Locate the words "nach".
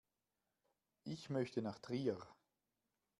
1.61-1.77